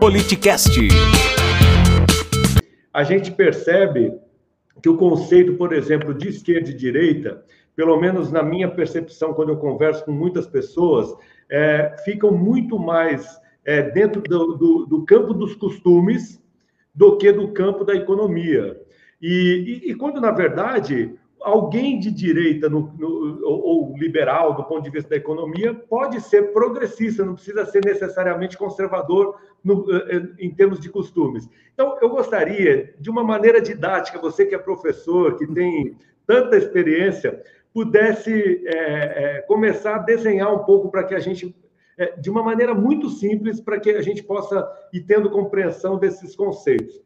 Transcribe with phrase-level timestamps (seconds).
[0.00, 0.88] Politicast.
[2.90, 4.14] A gente percebe
[4.82, 7.44] que o conceito, por exemplo, de esquerda e direita,
[7.76, 11.14] pelo menos na minha percepção, quando eu converso com muitas pessoas,
[11.50, 13.28] é, ficam muito mais
[13.62, 16.42] é, dentro do, do, do, campo dos costumes
[16.94, 18.80] do que do campo da economia.
[19.20, 24.82] E, e, e quando, na verdade, alguém de direita no, no, ou, liberal do ponto
[24.82, 30.28] de vista da economia pode ser progressista, não precisa ser necessariamente conservador no, eh, eh,
[30.38, 31.48] em termos de costumes.
[31.72, 37.42] Então, eu gostaria, de uma maneira didática, você que é professor, que tem tanta experiência,
[37.72, 41.54] pudesse é, é, começar a desenhar um pouco para que a gente,
[41.96, 46.34] é, de uma maneira muito simples, para que a gente possa ir tendo compreensão desses
[46.36, 47.00] conceitos.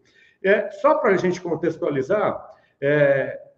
[0.81, 2.53] só para a gente contextualizar,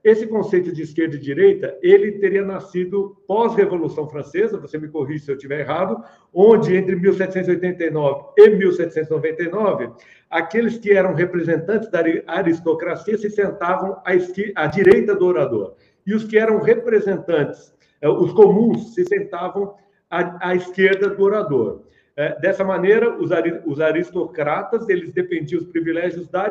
[0.07, 5.33] esse conceito de esquerda e direita, ele teria nascido pós-Revolução Francesa, você me corrige se
[5.33, 6.01] eu estiver errado,
[6.33, 9.91] onde entre 1789 e 1799,
[10.31, 14.13] aqueles que eram representantes da aristocracia se sentavam à,
[14.55, 15.75] à direita do orador,
[16.07, 19.75] e os que eram representantes, eh, os comuns, se sentavam
[20.09, 21.83] à, à esquerda do orador.
[22.17, 26.49] É, dessa maneira, os aristocratas eles dependiam dos privilégios da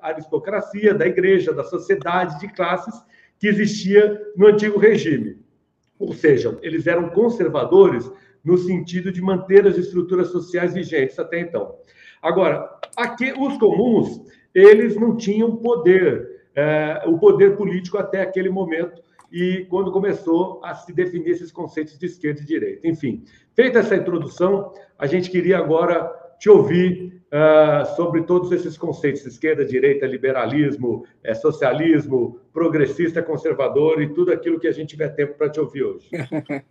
[0.00, 2.94] aristocracia, da igreja, da sociedade de classes
[3.36, 5.38] que existia no antigo regime.
[5.98, 8.10] Ou seja, eles eram conservadores
[8.44, 11.74] no sentido de manter as estruturas sociais vigentes até então.
[12.22, 14.20] Agora, aqui os comuns
[14.54, 19.02] eles não tinham poder, é, o poder político até aquele momento
[19.32, 22.86] e quando começou a se definir esses conceitos de esquerda e direita.
[22.86, 23.24] Enfim,
[23.60, 29.66] feita essa introdução, a gente queria agora te ouvir uh, sobre todos esses conceitos: esquerda,
[29.66, 35.50] direita, liberalismo, é, socialismo, progressista, conservador e tudo aquilo que a gente tiver tempo para
[35.50, 36.08] te ouvir hoje.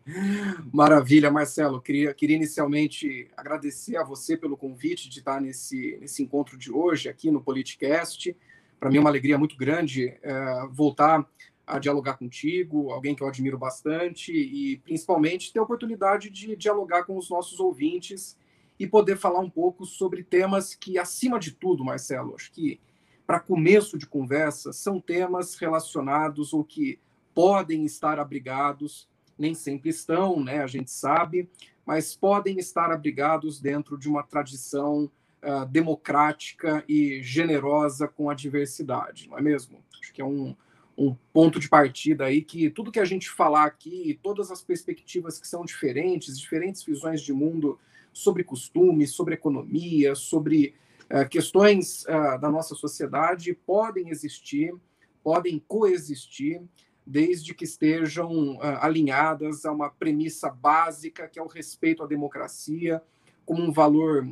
[0.74, 1.80] Maravilha, Marcelo.
[1.80, 7.08] Queria, queria inicialmente agradecer a você pelo convite de estar nesse, nesse encontro de hoje
[7.08, 8.36] aqui no Politicast.
[8.80, 11.24] Para mim é uma alegria muito grande uh, voltar
[11.70, 17.04] a dialogar contigo, alguém que eu admiro bastante e principalmente ter a oportunidade de dialogar
[17.04, 18.36] com os nossos ouvintes
[18.80, 22.80] e poder falar um pouco sobre temas que, acima de tudo, Marcelo, acho que
[23.28, 27.00] para começo de conversa, são temas relacionados ou que
[27.36, 29.08] podem estar abrigados,
[29.38, 31.48] nem sempre estão, né, a gente sabe,
[31.86, 35.12] mas podem estar abrigados dentro de uma tradição
[35.44, 39.84] uh, democrática e generosa com a diversidade, não é mesmo?
[40.02, 40.56] Acho que é um,
[41.00, 45.40] um ponto de partida aí que tudo que a gente falar aqui, todas as perspectivas
[45.40, 47.80] que são diferentes, diferentes visões de mundo
[48.12, 50.76] sobre costumes, sobre economia, sobre
[51.10, 54.76] uh, questões uh, da nossa sociedade podem existir,
[55.24, 56.62] podem coexistir,
[57.06, 63.02] desde que estejam uh, alinhadas a uma premissa básica que é o respeito à democracia
[63.46, 64.28] como um valor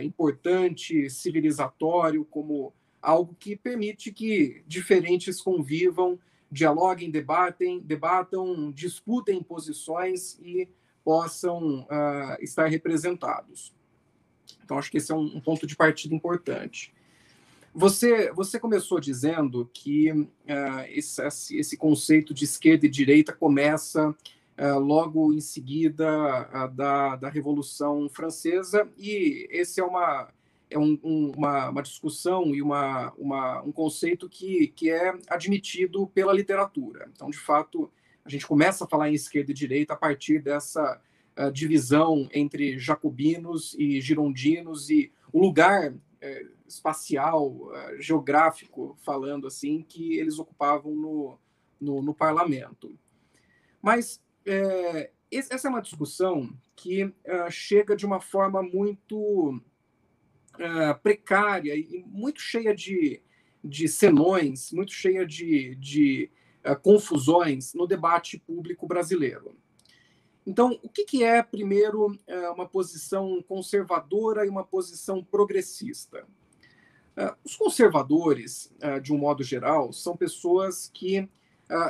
[0.00, 6.18] importante, civilizatório, como algo que permite que diferentes convivam,
[6.50, 10.68] dialoguem, debatem, debatam, disputem posições e
[11.04, 13.74] possam uh, estar representados.
[14.64, 16.92] Então, acho que esse é um, um, ponto de partida importante.
[17.72, 20.28] Você, você começou dizendo que uh,
[20.88, 28.08] esse, esse conceito de esquerda e direita começa uh, logo em seguida da, da Revolução
[28.08, 30.28] Francesa, e esse é uma
[30.70, 36.06] é um, um, uma, uma, discussão e uma, uma, um conceito que, que é admitido
[36.06, 37.10] pela literatura.
[37.12, 37.90] Então, de fato,
[38.24, 41.00] a gente começa a falar em esquerda e direita a partir dessa
[41.36, 49.82] uh, divisão entre jacobinos e girondinos e o lugar uh, espacial, uh, geográfico, falando assim,
[49.82, 51.38] que eles ocupavam no,
[51.80, 52.96] no, no parlamento.
[53.82, 54.20] Mas
[55.30, 57.12] essa é uma discussão que
[57.50, 59.62] chega de uma forma muito
[60.60, 63.22] uh, precária e muito cheia de,
[63.64, 66.30] de senões, muito cheia de, de
[66.64, 69.56] uh, confusões no debate público brasileiro.
[70.46, 76.26] Então, o que, que é, primeiro, uh, uma posição conservadora e uma posição progressista?
[77.44, 78.72] os conservadores,
[79.02, 81.28] de um modo geral, são pessoas que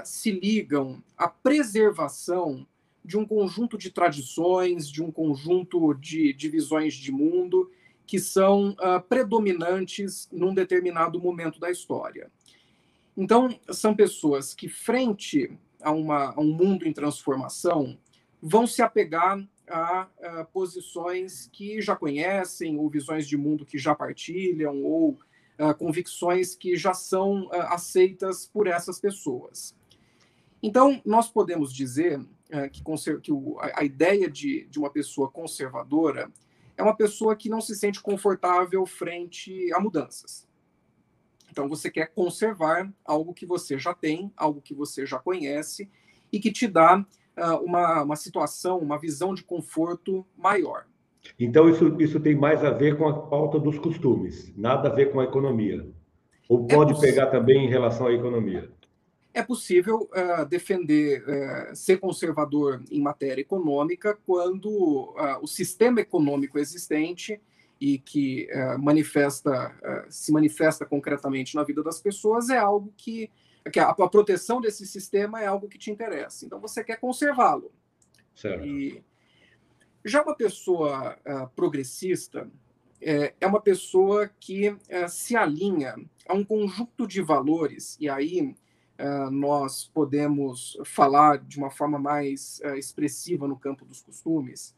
[0.03, 2.67] se ligam à preservação
[3.05, 7.71] de um conjunto de tradições, de um conjunto de, de visões de mundo
[8.11, 12.29] que são uh, predominantes num determinado momento da história.
[13.17, 17.97] Então, são pessoas que, frente a, uma, a um mundo em transformação,
[18.43, 23.95] vão se apegar a, a, posições que já conhecem, ou visões de mundo que já
[23.95, 29.73] partilham, ou uh, convicções que já são aceitas por essas pessoas.
[30.61, 32.19] Então, nós podemos dizer
[32.73, 32.83] que,
[33.21, 36.29] que o, a, a, ideia de, de uma pessoa conservadora
[36.81, 40.49] é uma pessoa que não se sente confortável frente a mudanças.
[41.51, 45.91] Então, você quer conservar algo que você já tem, algo que você já conhece
[46.33, 50.87] e que te dá uh, uma, uma situação, uma visão de conforto maior.
[51.39, 55.13] Então, isso, isso tem mais a ver com a pauta dos costumes, nada a ver
[55.13, 55.87] com a economia.
[56.49, 58.71] Ou é pode é pegar também em relação à economia?
[59.33, 66.59] É possível uh, defender, uh, ser conservador em matéria econômica quando uh, o sistema econômico
[66.59, 67.41] existente
[67.81, 68.47] e que
[68.79, 69.75] manifesta,
[70.11, 73.31] se manifesta concretamente na vida das pessoas é algo que,
[73.73, 76.45] que a, a, proteção desse sistema é algo que te interessa.
[76.45, 77.73] Então você quer conservá-lo.
[78.63, 79.03] E
[80.05, 81.17] já uma pessoa
[81.57, 82.51] progressista
[83.01, 84.77] é, é, uma pessoa que
[85.09, 85.97] se alinha
[86.29, 88.55] a um conjunto de valores e aí
[89.31, 94.75] nós podemos falar de uma forma mais uh, expressiva no campo dos costumes,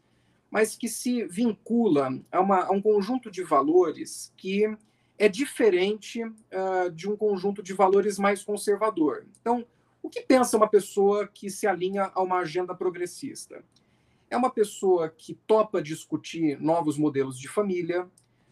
[0.50, 4.76] mas que se vincula a, uma, a um conjunto de valores que
[5.18, 9.26] é diferente uh, de um conjunto de valores mais conservador.
[9.40, 9.64] Então,
[10.02, 13.64] o que pensa uma pessoa que se alinha a uma agenda progressista?
[14.28, 18.08] É uma pessoa que topa discutir novos modelos de família,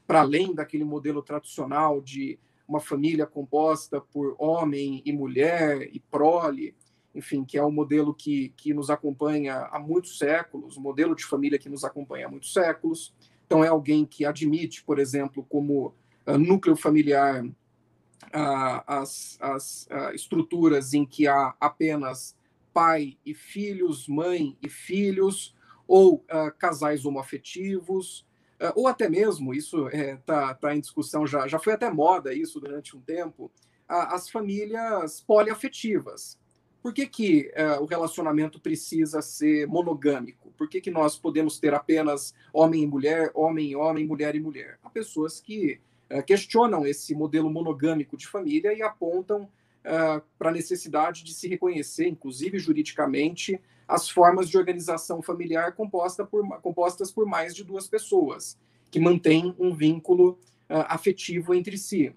[0.07, 2.39] para além daquele modelo tradicional de
[2.71, 6.77] uma família composta por homem e mulher e prole,
[7.13, 11.25] enfim, que é um modelo que, que nos acompanha há muitos séculos, um modelo de
[11.25, 13.13] família que nos acompanha há muitos séculos.
[13.45, 15.93] Então, é alguém que admite, por exemplo, como
[16.25, 22.37] uh, núcleo familiar uh, as, as uh, estruturas em que há apenas
[22.73, 25.57] pai e filhos, mãe e filhos,
[25.89, 26.25] ou
[26.57, 28.30] casais homoafetivos, ah,
[28.75, 32.35] ou até mesmo, isso está é, tá, tá em discussão já, já foi até moda
[32.35, 33.51] isso durante um tempo,
[33.89, 36.39] as famílias poliafetivas.
[36.83, 40.51] Por que, que uh, o relacionamento precisa ser monogâmico?
[40.57, 44.41] Por que, que nós podemos ter apenas homem e mulher, homem e homem, mulher e
[44.41, 44.79] mulher?
[44.83, 45.79] Há pessoas que
[46.11, 49.51] uh, questionam esse modelo monogâmico de família e apontam
[49.85, 53.61] uh, para a necessidade de se reconhecer, inclusive juridicamente,
[53.91, 58.57] as formas de organização familiar composta por, compostas por mais de duas pessoas,
[58.91, 60.39] que mantêm um vínculo
[60.71, 62.15] uh, afetivo entre si.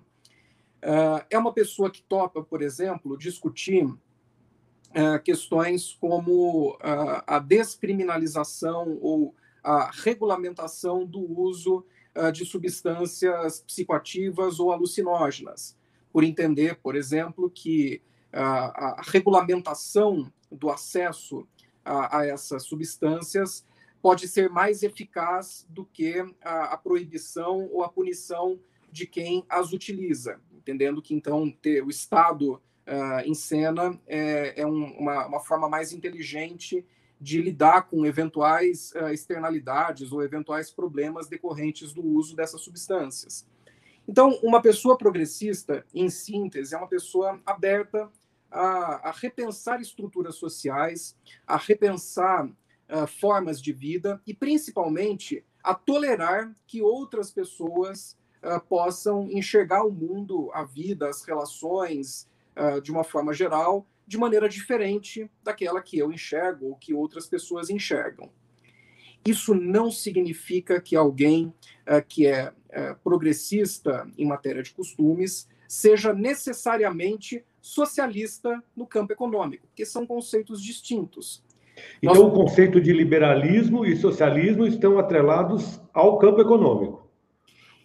[0.83, 3.97] Uh, é uma pessoa que topa, por exemplo, discutir uh,
[5.23, 6.77] questões como
[7.25, 9.33] a descriminalização ou
[9.63, 11.85] a regulamentação do uso
[12.31, 15.75] de substâncias psicoativas ou alucinógenas,
[16.13, 18.01] por entender, por exemplo, que
[18.31, 21.47] a regulamentação do acesso
[21.83, 23.65] a, a essas substâncias
[24.01, 28.59] pode ser mais eficaz do que a, a, proibição ou a punição
[28.91, 34.67] de quem as utiliza, entendendo que então ter o Estado uh, em cena é, é
[34.67, 36.85] um, uma, uma, forma mais inteligente
[37.19, 43.47] de lidar com eventuais uh, externalidades ou eventuais problemas decorrentes do uso dessas substâncias.
[44.07, 48.09] Então, uma pessoa progressista, em síntese, é uma pessoa aberta
[48.51, 51.15] a, a repensar estruturas sociais,
[51.47, 59.29] a repensar uh, formas de vida e, principalmente, a tolerar que outras pessoas uh, possam
[59.31, 62.27] enxergar o mundo, a vida, as relações,
[62.57, 67.25] uh, de uma forma geral, de maneira diferente daquela que eu enxergo ou que outras
[67.25, 68.29] pessoas enxergam.
[69.25, 71.53] Isso não significa que alguém
[72.09, 72.53] que é
[73.03, 81.43] progressista em matéria de costumes seja necessariamente socialista no campo econômico, que são conceitos distintos.
[82.01, 82.23] Então, Nós...
[82.23, 87.09] o conceito de liberalismo e socialismo estão atrelados ao campo econômico.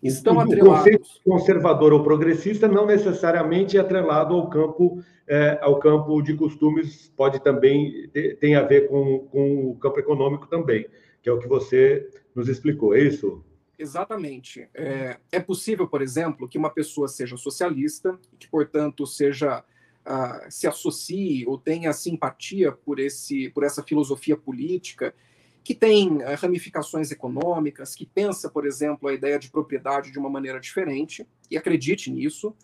[0.02, 0.72] Estão o, atrelados.
[0.72, 6.34] O conceito conservador ou progressista não necessariamente é atrelado ao campo, é, ao campo de
[6.34, 10.86] costumes, pode também ter, tem a ver com, com o campo econômico também,
[11.22, 13.42] que é o que você nos explicou, é isso?
[13.78, 14.68] Exatamente.
[14.75, 19.64] É, é, possível, por exemplo, que uma pessoa seja socialista, que, portanto, seja
[20.04, 25.14] uh, se associe ou tenha simpatia por, esse, por essa filosofia política,
[25.62, 30.28] que tem uh, ramificações econômicas, que pensa, por exemplo, a ideia de propriedade de uma
[30.28, 32.56] maneira diferente, e acredite nisso,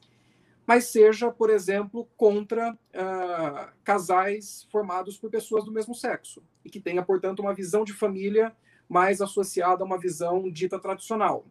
[0.66, 6.80] mas seja, por exemplo, contra uh, casais formados por pessoas do mesmo sexo, e que
[6.80, 8.52] tenha, portanto, uma visão de família
[8.88, 11.46] mais associada a uma visão dita tradicional.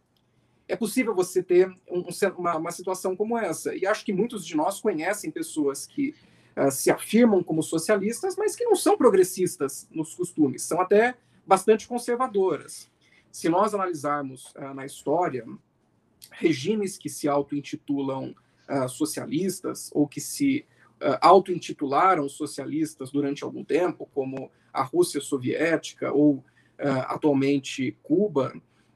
[0.68, 2.06] É possível você ter um,
[2.38, 3.76] uma, uma, situação como essa.
[3.76, 6.16] E acho que muitos de nós conhecem pessoas que
[6.58, 11.88] uh, se afirmam como socialistas, mas que não são progressistas nos costumes, são até bastante
[11.88, 12.90] conservadoras.
[13.32, 15.46] Se nós analisarmos uh, na história
[16.32, 18.34] regimes que se auto-intitulam
[18.70, 20.66] uh, socialistas ou que se
[21.20, 26.44] auto-intitularam socialistas durante algum tempo, como a Rússia soviética ou uh,
[26.80, 28.54] atualmente Cuba,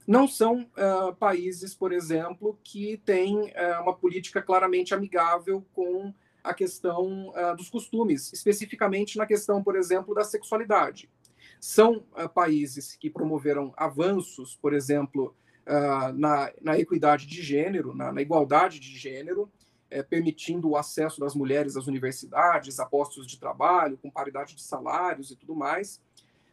[0.07, 6.53] não são uh, países, por exemplo, que têm uh, uma política claramente amigável com a
[6.53, 11.09] questão uh, dos costumes, especificamente na questão, por exemplo, da sexualidade.
[11.59, 12.03] São
[12.35, 15.35] países que promoveram avanços, por exemplo,
[16.13, 19.51] na, na, equidade de gênero, na, na igualdade de gênero,
[20.07, 25.31] permitindo o acesso das mulheres às universidades, a postos de trabalho, com paridade de salários
[25.31, 25.99] e tudo mais,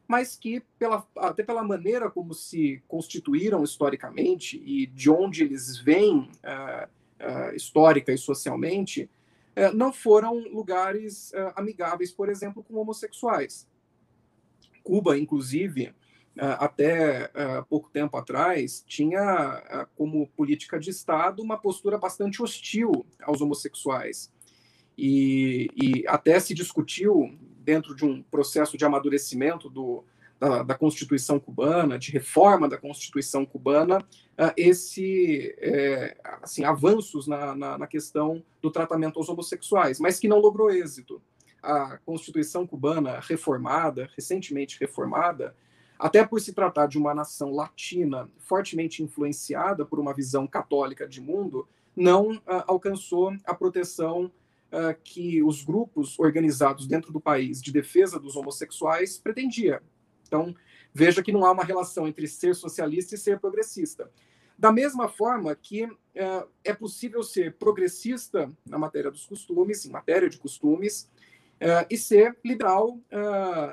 [0.07, 6.31] mas que, pela, até pela maneira como se constituíram historicamente e de onde eles vêm
[6.45, 6.89] uh,
[7.21, 9.11] uh, histórica e socialmente,
[9.57, 13.67] uh, não foram lugares amigáveis, por exemplo, com homossexuais.
[14.83, 15.95] Cuba, inclusive,
[16.37, 17.31] até
[17.71, 24.31] pouco tempo atrás, tinha como política de Estado uma postura bastante hostil aos homossexuais.
[24.97, 30.05] E, e até se discutiu dentro de um processo de amadurecimento do,
[30.39, 37.55] da, da, Constituição cubana, de reforma da Constituição cubana, uh, esse é, assim, avanços na,
[37.55, 41.21] na, na, questão do tratamento aos homossexuais, mas que não logrou êxito.
[41.63, 45.57] A Constituição cubana reformada, recentemente reformada,
[45.99, 51.21] até por se tratar de uma nação latina fortemente influenciada por uma visão católica de
[51.21, 54.31] mundo, não uh, alcançou a proteção
[54.75, 59.81] uh, que os grupos organizados dentro do país de defesa dos homossexuais pretendia.
[60.27, 60.55] Então,
[60.93, 64.11] veja que não há uma relação entre ser socialista e ser progressista.
[64.59, 70.29] Da mesma forma que uh, é possível ser progressista na matéria dos costumes, em matéria
[70.29, 71.11] de costumes,
[71.61, 72.99] uh, e ser liberal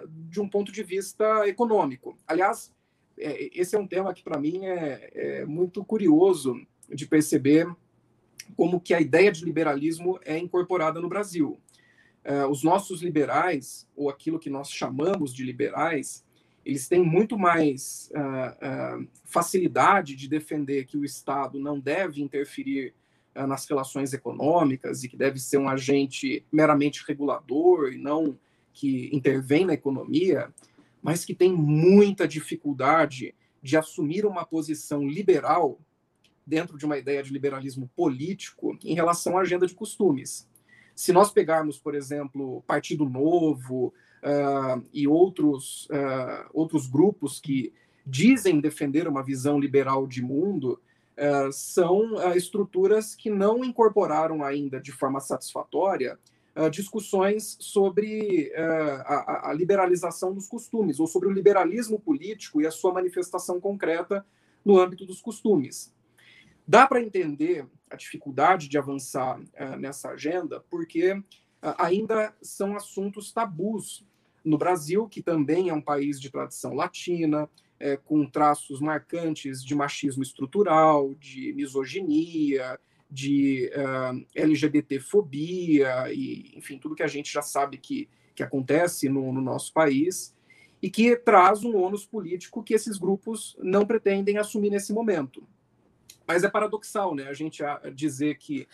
[0.07, 2.17] de um ponto de vista econômico.
[2.27, 2.71] Aliás,
[3.17, 6.55] é, esse é um tema que para mim é, é muito curioso
[6.89, 7.67] de perceber
[8.55, 11.59] como que a ideia de liberalismo é incorporada no Brasil.
[12.23, 16.23] Uh, os nossos liberais, ou aquilo que nós chamamos de liberais,
[16.63, 22.93] eles têm muito mais uh, uh, facilidade de defender que o Estado não deve interferir
[23.33, 28.37] nas relações econômicas e que deve ser um agente meramente regulador e não
[28.73, 30.53] que intervém na economia,
[31.01, 35.79] mas que tem muita dificuldade de assumir uma posição liberal
[36.45, 40.47] dentro de uma ideia de liberalismo político em relação à agenda de costumes.
[40.95, 47.73] Se nós pegarmos, por exemplo, Partido Novo uh, e outros, uh, outros grupos que
[48.05, 50.79] dizem defender uma visão liberal de mundo,
[51.17, 56.17] uh, são estruturas que não incorporaram ainda de forma satisfatória
[56.69, 62.93] discussões sobre a, a liberalização dos costumes, ou sobre o liberalismo político e a sua
[62.93, 64.25] manifestação concreta
[64.63, 65.93] no âmbito dos costumes.
[66.71, 71.25] Dá para entender a dificuldade de avançar uh, nessa agenda, porque uh,
[71.77, 74.05] ainda são assuntos tabus
[74.41, 79.75] no Brasil, que também é um país de tradição latina, é, com traços marcantes de
[79.75, 87.79] machismo estrutural, de misoginia, de uh, LGBTfobia, e, enfim, tudo que a gente já sabe
[87.79, 90.33] que, que acontece no, no nosso país,
[90.81, 95.45] e que traz um ônus político que esses grupos não pretendem assumir nesse momento.
[96.31, 97.27] Mas é paradoxal, né?
[97.27, 97.61] A gente
[97.93, 98.65] dizer que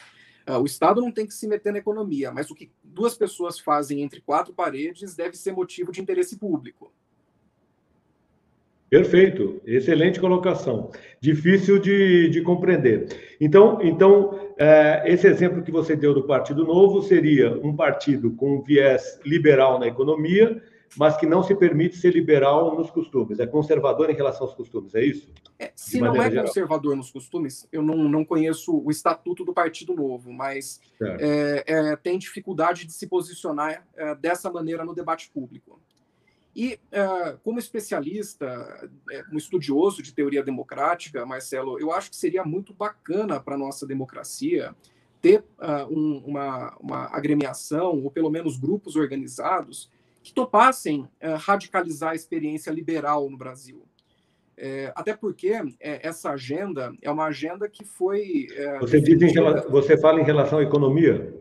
[0.48, 3.60] uh, o Estado não tem que se meter na economia, mas o que duas pessoas
[3.60, 6.94] fazem entre quatro paredes deve ser motivo de interesse público.
[8.92, 10.92] Perfeito, excelente colocação.
[11.20, 13.36] Difícil de, de compreender.
[13.42, 18.62] Então, então é, esse exemplo que você deu do Partido Novo seria um partido com
[18.62, 20.62] viés liberal na economia,
[20.96, 24.96] mas que não se permite ser liberal nos costumes, é conservador em relação aos costumes,
[24.96, 25.32] é isso?
[25.60, 26.46] É, se não é geral.
[26.46, 31.96] conservador nos costumes, eu não, não conheço o estatuto do Partido Novo, mas é, é,
[31.96, 35.82] tem dificuldade de se posicionar é, dessa maneira no debate público.
[36.56, 42.44] E, é, como especialista, é, um estudioso de teoria democrática, Marcelo, eu acho que seria
[42.44, 44.76] muito bacana para a nossa democracia
[45.20, 45.44] ter
[45.90, 49.90] um, uma, uma agremiação, ou pelo menos grupos organizados,
[50.28, 53.84] que topassem uh, radicalizar a experiência liberal no Brasil.
[54.58, 58.48] É, até porque é, essa agenda é uma agenda que foi.
[58.54, 59.34] É, você, diz em,
[59.70, 61.34] você fala em relação à economia?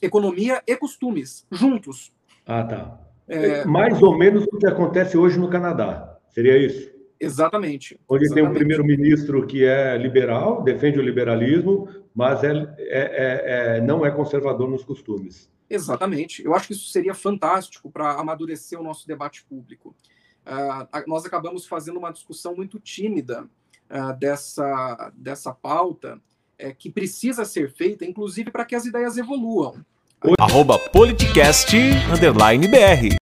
[0.00, 2.10] Economia e costumes, juntos.
[2.46, 3.00] Ah, tá.
[3.28, 6.18] É, Mais ou menos o que acontece hoje no Canadá.
[6.30, 6.90] Seria isso?
[7.20, 8.00] Exatamente.
[8.08, 8.44] Onde exatamente.
[8.44, 14.06] tem um primeiro-ministro que é liberal, defende o liberalismo, mas é, é, é, é não
[14.06, 15.52] é conservador nos costumes.
[15.74, 16.44] Exatamente.
[16.44, 19.94] Eu acho que isso seria fantástico para amadurecer o nosso debate público.
[20.44, 23.48] Uh, nós acabamos fazendo uma discussão muito tímida
[23.90, 26.20] uh, dessa, dessa pauta,
[26.58, 29.84] é, que precisa ser feita, inclusive para que as ideias evoluam.
[30.38, 31.76] Arroba politicast,
[32.12, 33.21] underline BR.